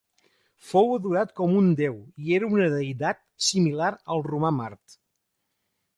[0.69, 1.99] Fou adorat com un deu
[2.29, 5.01] i era una deïtat similar al romà Mart.